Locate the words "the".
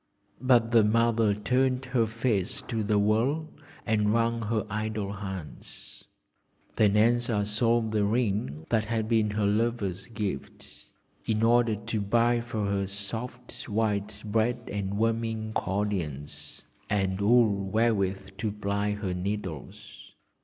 0.71-0.83, 2.83-2.97, 7.91-8.03